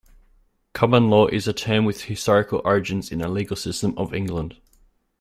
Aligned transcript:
Common 0.73 1.11
law 1.11 1.27
is 1.27 1.47
a 1.47 1.53
term 1.53 1.85
with 1.85 2.05
historical 2.05 2.59
origins 2.65 3.11
in 3.11 3.19
the 3.19 3.27
legal 3.29 3.55
system 3.55 3.93
of 3.97 4.15
England. 4.15 4.57